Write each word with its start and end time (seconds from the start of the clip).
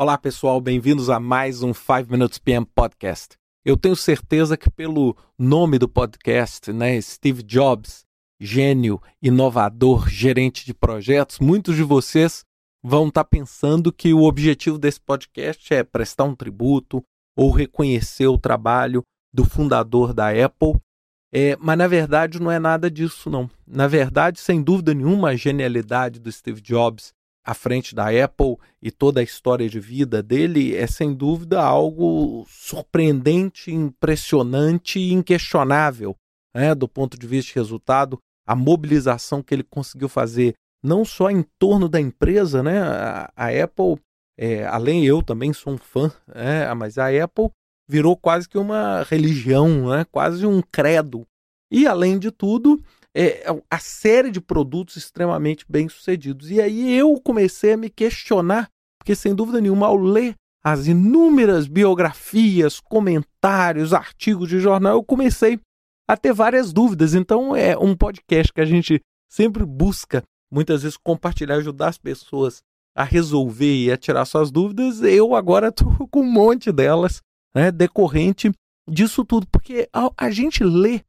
Olá, 0.00 0.16
pessoal, 0.16 0.60
bem-vindos 0.60 1.10
a 1.10 1.18
mais 1.18 1.64
um 1.64 1.74
5 1.74 2.08
Minutes 2.08 2.38
PM 2.38 2.64
Podcast. 2.64 3.36
Eu 3.64 3.76
tenho 3.76 3.96
certeza 3.96 4.56
que 4.56 4.70
pelo 4.70 5.16
nome 5.36 5.76
do 5.76 5.88
podcast, 5.88 6.72
né, 6.72 7.00
Steve 7.00 7.42
Jobs, 7.42 8.04
gênio, 8.40 9.02
inovador, 9.20 10.08
gerente 10.08 10.64
de 10.64 10.72
projetos, 10.72 11.40
muitos 11.40 11.74
de 11.74 11.82
vocês 11.82 12.44
vão 12.80 13.08
estar 13.08 13.24
tá 13.24 13.28
pensando 13.28 13.92
que 13.92 14.14
o 14.14 14.22
objetivo 14.22 14.78
desse 14.78 15.00
podcast 15.00 15.74
é 15.74 15.82
prestar 15.82 16.22
um 16.22 16.36
tributo 16.36 17.02
ou 17.36 17.50
reconhecer 17.50 18.28
o 18.28 18.38
trabalho 18.38 19.02
do 19.34 19.44
fundador 19.44 20.14
da 20.14 20.28
Apple. 20.28 20.76
É, 21.34 21.56
mas 21.56 21.76
na 21.76 21.88
verdade 21.88 22.40
não 22.40 22.52
é 22.52 22.60
nada 22.60 22.88
disso, 22.88 23.28
não. 23.28 23.50
Na 23.66 23.88
verdade, 23.88 24.38
sem 24.38 24.62
dúvida 24.62 24.94
nenhuma, 24.94 25.30
a 25.30 25.36
genialidade 25.36 26.20
do 26.20 26.30
Steve 26.30 26.60
Jobs 26.60 27.12
à 27.48 27.54
frente 27.54 27.94
da 27.94 28.08
Apple 28.08 28.58
e 28.82 28.90
toda 28.90 29.20
a 29.20 29.22
história 29.22 29.70
de 29.70 29.80
vida 29.80 30.22
dele 30.22 30.76
é 30.76 30.86
sem 30.86 31.14
dúvida 31.14 31.58
algo 31.62 32.44
surpreendente, 32.46 33.72
impressionante 33.72 34.98
e 34.98 35.14
inquestionável, 35.14 36.14
né? 36.54 36.74
do 36.74 36.86
ponto 36.86 37.18
de 37.18 37.26
vista 37.26 37.54
de 37.54 37.58
resultado, 37.58 38.18
a 38.46 38.54
mobilização 38.54 39.42
que 39.42 39.54
ele 39.54 39.62
conseguiu 39.62 40.10
fazer 40.10 40.52
não 40.84 41.06
só 41.06 41.30
em 41.30 41.42
torno 41.58 41.88
da 41.88 41.98
empresa, 41.98 42.62
né? 42.62 42.82
A, 43.34 43.48
Apple, 43.64 43.98
é, 44.38 44.66
além 44.66 45.06
eu 45.06 45.22
também 45.22 45.54
sou 45.54 45.72
um 45.72 45.78
fã, 45.78 46.12
né? 46.26 46.72
mas 46.74 46.98
a 46.98 47.08
Apple 47.08 47.48
virou 47.88 48.14
quase 48.14 48.46
que 48.46 48.58
uma 48.58 49.04
religião, 49.04 49.88
né? 49.88 50.04
quase 50.12 50.44
um 50.44 50.60
credo. 50.60 51.26
E 51.72 51.86
além 51.86 52.18
de 52.18 52.30
tudo, 52.30 52.78
é, 53.20 53.50
é, 53.50 53.62
a 53.68 53.78
série 53.80 54.30
de 54.30 54.40
produtos 54.40 54.96
extremamente 54.96 55.64
bem 55.68 55.88
sucedidos. 55.88 56.52
E 56.52 56.60
aí 56.60 56.96
eu 56.96 57.20
comecei 57.20 57.72
a 57.72 57.76
me 57.76 57.90
questionar, 57.90 58.68
porque 58.96 59.16
sem 59.16 59.34
dúvida 59.34 59.60
nenhuma, 59.60 59.88
ao 59.88 59.96
ler 59.96 60.36
as 60.62 60.86
inúmeras 60.86 61.66
biografias, 61.66 62.78
comentários, 62.78 63.92
artigos 63.92 64.48
de 64.48 64.60
jornal, 64.60 64.94
eu 64.94 65.02
comecei 65.02 65.58
a 66.06 66.16
ter 66.16 66.32
várias 66.32 66.72
dúvidas. 66.72 67.12
Então 67.12 67.56
é 67.56 67.76
um 67.76 67.96
podcast 67.96 68.52
que 68.52 68.60
a 68.60 68.64
gente 68.64 69.00
sempre 69.28 69.64
busca, 69.64 70.22
muitas 70.48 70.84
vezes, 70.84 70.96
compartilhar, 70.96 71.56
ajudar 71.56 71.88
as 71.88 71.98
pessoas 71.98 72.62
a 72.96 73.02
resolver 73.02 73.84
e 73.84 73.90
a 73.90 73.96
tirar 73.96 74.26
suas 74.26 74.52
dúvidas. 74.52 75.02
Eu 75.02 75.34
agora 75.34 75.70
estou 75.74 76.06
com 76.06 76.20
um 76.20 76.30
monte 76.30 76.70
delas, 76.70 77.20
né, 77.52 77.72
decorrente 77.72 78.52
disso 78.88 79.24
tudo, 79.24 79.44
porque 79.50 79.88
a, 79.92 80.08
a 80.16 80.30
gente 80.30 80.62
lê 80.62 81.00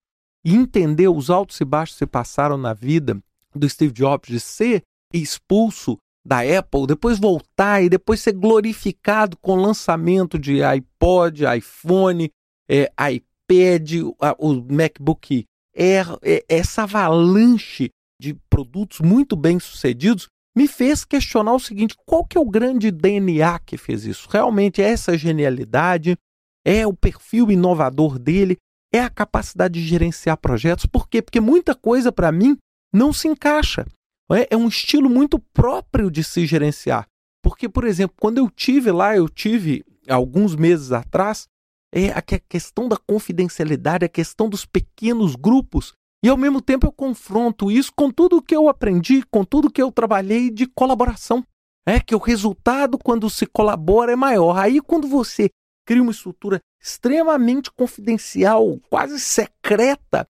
e 0.46 0.56
entender 0.56 1.08
os 1.08 1.30
altos 1.30 1.60
e 1.60 1.66
baixos 1.66 1.96
que 1.96 2.00
se 2.00 2.06
passaram 2.06 2.58
na 2.58 2.74
vida 2.74 3.20
do 3.54 3.68
Steve 3.68 3.94
Jobs, 3.94 4.30
de 4.30 4.40
ser 4.40 4.82
expulso 5.14 5.98
da 6.26 6.40
Apple, 6.42 6.86
depois 6.88 7.20
voltar 7.20 7.82
e 7.82 7.90
depois 7.90 8.22
ser 8.22 8.34
glorificado 8.34 9.38
com 9.38 9.54
o 9.54 9.62
lançamento 9.62 10.38
de 10.38 10.64
iPod, 10.64 11.44
iPhone, 11.58 12.30
é, 12.70 12.92
iPad, 13.12 14.04
o 14.38 14.54
MacBook 14.70 15.46
Air, 15.76 16.18
é, 16.22 16.46
essa 16.48 16.84
avalanche 16.84 17.90
de 18.22 18.36
produtos 18.50 19.00
muito 19.00 19.36
bem 19.36 19.60
sucedidos 19.60 20.28
me 20.56 20.68
fez 20.68 21.06
questionar 21.06 21.54
o 21.54 21.60
seguinte: 21.60 21.96
qual 22.06 22.26
que 22.26 22.38
é 22.38 22.42
o 22.42 22.50
grande 22.50 22.92
DNA 22.92 23.60
que 23.60 23.78
fez 23.78 24.06
isso? 24.06 24.28
Realmente 24.30 24.82
é 24.82 24.90
essa 24.90 25.18
genialidade? 25.18 26.18
É 26.66 26.86
o 26.86 26.94
perfil 26.94 27.50
inovador 27.50 28.20
dele? 28.20 28.58
É 28.94 29.02
a 29.02 29.10
capacidade 29.10 29.80
de 29.80 29.88
gerenciar 29.88 30.38
projetos. 30.38 30.86
Por 30.86 31.08
quê? 31.08 31.22
Porque 31.22 31.40
muita 31.40 31.76
coisa 31.76 32.12
para 32.12 32.32
mim 32.32 32.58
não 32.94 33.14
se 33.14 33.28
encaixa. 33.28 33.86
É? 34.32 34.48
é 34.52 34.58
um 34.58 34.68
estilo 34.68 35.10
muito 35.10 35.40
próprio 35.40 36.12
de 36.12 36.24
se 36.24 36.46
gerenciar. 36.46 37.08
Porque, 37.44 37.70
por 37.70 37.86
exemplo, 37.86 38.16
quando 38.20 38.38
eu 38.38 38.50
tive 38.50 38.92
lá, 38.92 39.16
eu 39.16 39.28
tive 39.30 39.84
alguns 40.08 40.56
meses 40.56 40.92
atrás, 40.92 41.48
é 41.94 42.10
a 42.10 42.22
questão 42.22 42.88
da 42.88 42.98
confidencialidade, 42.98 44.06
a 44.06 44.10
questão 44.10 44.50
dos 44.50 44.66
pequenos 44.66 45.36
grupos. 45.36 45.94
E 46.24 46.28
ao 46.28 46.38
mesmo 46.38 46.62
tempo 46.62 46.86
eu 46.86 46.92
confronto 46.92 47.72
isso 47.72 47.92
com 47.96 48.12
tudo 48.12 48.38
o 48.38 48.42
que 48.42 48.56
eu 48.56 48.68
aprendi, 48.68 49.24
com 49.32 49.44
tudo 49.44 49.72
que 49.72 49.82
eu 49.82 49.92
trabalhei 49.92 50.50
de 50.50 50.68
colaboração. 50.68 51.44
É 51.88 52.00
que 52.00 52.14
o 52.14 52.20
resultado, 52.20 52.98
quando 52.98 53.30
se 53.30 53.46
colabora, 53.46 54.12
é 54.12 54.16
maior. 54.16 54.58
Aí, 54.58 54.82
quando 54.82 55.08
você 55.08 55.50
cria 55.88 56.04
uma 56.04 56.12
estrutura 56.12 56.60
extremamente 56.82 57.72
confidencial, 57.72 58.80
quase 58.90 59.20
secreta, 59.20 60.26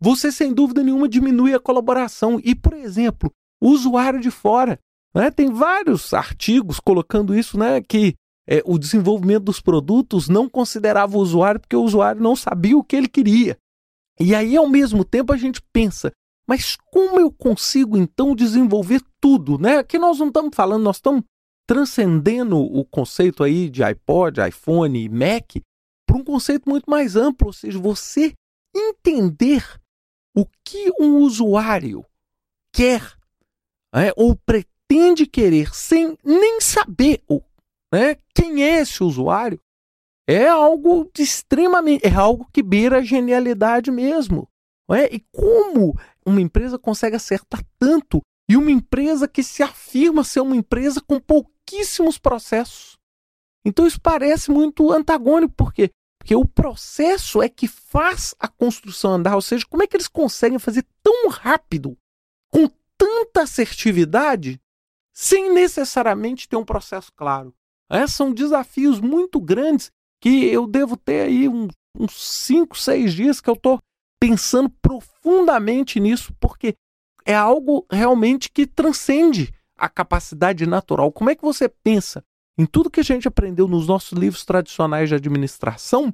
você 0.00 0.30
sem 0.30 0.52
dúvida 0.52 0.82
nenhuma 0.82 1.08
diminui 1.08 1.54
a 1.54 1.60
colaboração. 1.60 2.40
E, 2.44 2.54
por 2.54 2.74
exemplo, 2.74 3.30
o 3.60 3.70
usuário 3.70 4.20
de 4.20 4.30
fora. 4.30 4.78
Né? 5.14 5.30
Tem 5.30 5.50
vários 5.50 6.12
artigos 6.12 6.78
colocando 6.78 7.34
isso, 7.34 7.58
né? 7.58 7.80
Que 7.80 8.14
é, 8.46 8.62
o 8.64 8.78
desenvolvimento 8.78 9.44
dos 9.44 9.60
produtos 9.60 10.28
não 10.28 10.48
considerava 10.48 11.16
o 11.16 11.20
usuário 11.20 11.60
porque 11.60 11.74
o 11.74 11.82
usuário 11.82 12.20
não 12.22 12.36
sabia 12.36 12.76
o 12.76 12.84
que 12.84 12.94
ele 12.94 13.08
queria. 13.08 13.56
E 14.20 14.34
aí, 14.34 14.56
ao 14.56 14.68
mesmo 14.68 15.04
tempo, 15.04 15.32
a 15.32 15.36
gente 15.36 15.60
pensa, 15.72 16.12
mas 16.46 16.76
como 16.92 17.18
eu 17.18 17.30
consigo 17.30 17.96
então 17.96 18.34
desenvolver 18.34 19.00
tudo? 19.20 19.58
Né? 19.58 19.78
Aqui 19.78 19.98
nós 19.98 20.18
não 20.18 20.28
estamos 20.28 20.54
falando, 20.54 20.82
nós 20.82 20.96
estamos 20.96 21.22
transcendendo 21.66 22.58
o 22.58 22.84
conceito 22.84 23.42
aí 23.42 23.68
de 23.68 23.82
iPod, 23.82 24.40
iPhone 24.40 25.02
e 25.02 25.08
Mac 25.08 25.56
para 26.16 26.20
um 26.20 26.24
conceito 26.24 26.68
muito 26.68 26.90
mais 26.90 27.16
amplo, 27.16 27.48
ou 27.48 27.52
seja, 27.52 27.78
você 27.78 28.32
entender 28.74 29.64
o 30.34 30.46
que 30.64 30.92
um 31.00 31.18
usuário 31.18 32.04
quer 32.72 33.02
né, 33.94 34.12
ou 34.16 34.36
pretende 34.36 35.26
querer 35.26 35.74
sem 35.74 36.16
nem 36.24 36.60
saber 36.60 37.22
o, 37.28 37.40
né, 37.92 38.16
quem 38.34 38.62
é 38.62 38.80
esse 38.80 39.02
usuário 39.02 39.60
é 40.28 40.48
algo 40.48 41.10
extremamente 41.18 42.06
é 42.06 42.12
algo 42.12 42.48
que 42.52 42.62
beira 42.62 42.98
a 42.98 43.02
genialidade 43.02 43.90
mesmo. 43.90 44.48
É? 44.90 45.12
E 45.14 45.20
como 45.32 45.98
uma 46.24 46.40
empresa 46.40 46.78
consegue 46.78 47.16
acertar 47.16 47.60
tanto 47.78 48.20
e 48.48 48.56
uma 48.56 48.70
empresa 48.70 49.26
que 49.26 49.42
se 49.42 49.62
afirma 49.62 50.22
ser 50.22 50.40
uma 50.40 50.56
empresa 50.56 51.00
com 51.00 51.18
pouquíssimos 51.20 52.18
processos. 52.18 52.96
Então 53.64 53.86
isso 53.86 54.00
parece 54.00 54.50
muito 54.50 54.92
antagônico, 54.92 55.54
por 55.54 55.72
quê? 55.72 55.90
Porque 56.26 56.34
o 56.34 56.44
processo 56.44 57.40
é 57.40 57.48
que 57.48 57.68
faz 57.68 58.34
a 58.40 58.48
construção 58.48 59.12
andar, 59.12 59.36
ou 59.36 59.40
seja, 59.40 59.64
como 59.64 59.84
é 59.84 59.86
que 59.86 59.96
eles 59.96 60.08
conseguem 60.08 60.58
fazer 60.58 60.84
tão 61.00 61.28
rápido, 61.28 61.96
com 62.50 62.68
tanta 62.98 63.42
assertividade, 63.42 64.60
sem 65.12 65.54
necessariamente 65.54 66.48
ter 66.48 66.56
um 66.56 66.64
processo 66.64 67.12
claro. 67.14 67.54
É, 67.88 68.08
são 68.08 68.32
desafios 68.32 69.00
muito 69.00 69.40
grandes 69.40 69.92
que 70.20 70.46
eu 70.46 70.66
devo 70.66 70.96
ter 70.96 71.28
aí 71.28 71.48
um, 71.48 71.68
uns 71.96 72.20
5, 72.20 72.76
6 72.76 73.14
dias 73.14 73.40
que 73.40 73.48
eu 73.48 73.54
estou 73.54 73.78
pensando 74.20 74.68
profundamente 74.82 76.00
nisso, 76.00 76.34
porque 76.40 76.74
é 77.24 77.36
algo 77.36 77.86
realmente 77.88 78.50
que 78.50 78.66
transcende 78.66 79.54
a 79.78 79.88
capacidade 79.88 80.66
natural. 80.66 81.12
Como 81.12 81.30
é 81.30 81.36
que 81.36 81.42
você 81.42 81.68
pensa 81.68 82.24
em 82.58 82.64
tudo 82.66 82.90
que 82.90 83.00
a 83.00 83.04
gente 83.04 83.28
aprendeu 83.28 83.68
nos 83.68 83.86
nossos 83.86 84.12
livros 84.12 84.44
tradicionais 84.44 85.08
de 85.08 85.14
administração? 85.14 86.12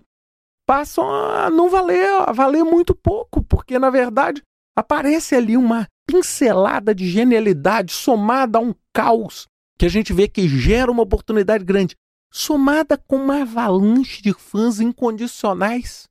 Passam 0.67 1.09
a 1.09 1.51
não 1.51 1.69
valer, 1.69 2.09
a 2.23 2.33
valer 2.33 2.65
muito 2.65 2.95
pouco, 2.95 3.43
porque 3.43 3.79
na 3.79 3.91
verdade 3.91 4.43
aparece 4.77 5.35
ali 5.35 5.57
uma 5.57 5.87
pincelada 6.07 6.95
de 6.95 7.09
genialidade 7.09 7.93
somada 7.93 8.59
a 8.59 8.61
um 8.61 8.75
caos 8.93 9.47
que 9.79 9.87
a 9.87 9.89
gente 9.89 10.13
vê 10.13 10.29
que 10.29 10.47
gera 10.49 10.91
uma 10.91 11.03
oportunidade 11.03 11.65
grande, 11.65 11.97
somada 12.33 12.97
com 12.97 13.17
uma 13.17 13.43
avalanche 13.43 14.23
de 14.23 14.33
fãs 14.33 14.81
incondicionais. 14.81 16.09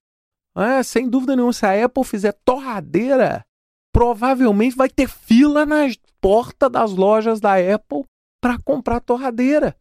É, 0.56 0.84
sem 0.84 1.10
dúvida 1.10 1.36
nenhuma, 1.36 1.54
se 1.54 1.66
a 1.66 1.86
Apple 1.86 2.04
fizer 2.04 2.34
torradeira 2.44 3.46
provavelmente 3.94 4.76
vai 4.76 4.90
ter 4.90 5.08
fila 5.08 5.66
na 5.66 5.86
porta 6.20 6.70
das 6.70 6.92
lojas 6.92 7.40
da 7.40 7.56
Apple 7.56 8.04
para 8.42 8.58
comprar 8.60 9.00
torradeira. 9.00 9.76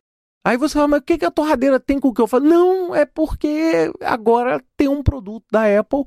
Aí 0.47 0.57
você 0.57 0.75
fala, 0.75 0.89
mas 0.89 1.01
o 1.01 1.05
que, 1.05 1.19
que 1.19 1.25
a 1.25 1.31
torradeira 1.31 1.79
tem 1.79 1.99
com 2.01 2.09
o 2.09 2.15
que 2.15 2.21
eu 2.21 2.27
falo? 2.27 2.47
Não, 2.47 2.95
é 2.95 3.05
porque 3.05 3.93
agora 4.01 4.63
tem 4.77 4.89
um 4.89 5.03
produto 5.03 5.45
da 5.51 5.79
Apple, 5.79 6.05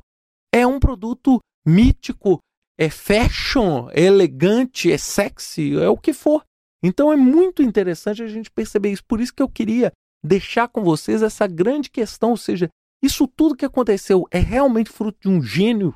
é 0.54 0.66
um 0.66 0.80
produto 0.80 1.40
mítico, 1.66 2.40
é 2.78 2.90
fashion, 2.90 3.90
é 3.92 4.02
elegante, 4.02 4.92
é 4.92 4.98
sexy, 4.98 5.76
é 5.76 5.88
o 5.88 5.98
que 5.98 6.14
for. 6.14 6.44
Então 6.84 7.14
é 7.14 7.16
muito 7.16 7.62
interessante 7.62 8.24
a 8.24 8.28
gente 8.28 8.50
perceber 8.50 8.92
isso. 8.92 9.04
Por 9.06 9.22
isso 9.22 9.34
que 9.34 9.44
eu 9.44 9.50
queria 9.50 9.92
deixar 10.26 10.68
com 10.68 10.84
vocês 10.84 11.22
essa 11.22 11.46
grande 11.46 11.90
questão, 11.90 12.32
ou 12.32 12.38
seja, 12.38 12.70
isso 13.04 13.28
tudo 13.28 13.56
que 13.56 13.66
aconteceu 13.66 14.26
é 14.32 14.40
realmente 14.40 14.90
fruto 14.90 15.20
de 15.22 15.30
um 15.30 15.42
gênio, 15.42 15.96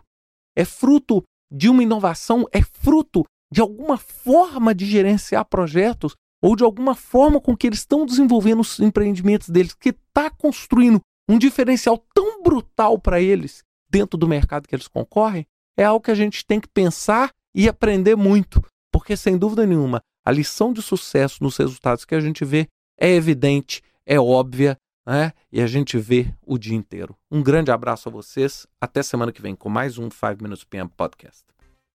é 0.56 0.64
fruto 0.64 1.24
de 1.52 1.70
uma 1.70 1.84
inovação 1.84 2.46
é 2.52 2.62
fruto 2.62 3.24
de 3.52 3.62
alguma 3.62 3.98
forma 3.98 4.76
de 4.76 4.86
gerenciar 4.86 5.46
projetos 5.46 6.14
ou 6.42 6.56
de 6.56 6.64
alguma 6.64 6.96
forma 6.96 7.40
com 7.40 7.56
que 7.56 7.68
eles 7.68 7.80
estão 7.80 8.06
desenvolvendo 8.06 8.62
os 8.62 8.80
empreendimentos 8.80 9.50
deles, 9.50 9.74
que 9.74 9.90
está 9.90 10.30
construindo 10.30 11.02
um 11.30 11.38
diferencial 11.38 11.98
tão 12.14 12.42
brutal 12.42 12.98
para 13.00 13.20
eles 13.22 13.64
dentro 13.90 14.18
do 14.18 14.28
mercado 14.28 14.68
que 14.68 14.76
eles 14.76 14.88
concorrem, 14.88 15.46
é 15.78 15.84
algo 15.84 16.04
que 16.04 16.12
a 16.12 16.16
gente 16.16 16.46
tem 16.46 16.60
que 16.60 16.68
pensar 16.68 17.32
e 17.54 17.68
aprender 17.68 18.16
muito, 18.16 18.62
porque 18.92 19.16
sem 19.16 19.38
dúvida 19.38 19.66
nenhuma, 19.66 20.02
a 20.26 20.32
lição 20.32 20.74
de 20.74 20.82
sucesso 20.82 21.44
nos 21.44 21.58
resultados 21.58 22.06
que 22.06 22.16
a 22.16 22.20
gente 22.20 22.44
vê 22.44 22.68
é 23.00 23.10
evidente, 23.10 23.82
é 24.06 24.20
óbvia 24.20 24.78
né? 25.08 25.32
e 25.52 25.62
a 25.62 25.68
gente 25.68 25.98
vê 25.98 26.34
o 26.46 26.58
dia 26.58 26.76
inteiro. 26.76 27.16
Um 27.32 27.42
grande 27.42 27.72
abraço 27.72 28.10
a 28.10 28.12
vocês. 28.12 28.68
Até 28.80 29.02
semana 29.02 29.32
que 29.32 29.42
vem 29.42 29.56
com 29.56 29.70
mais 29.70 29.98
um 29.98 30.10
5 30.12 30.44
Minutes 30.44 30.66
PM 30.66 30.90
Podcast. 30.90 31.46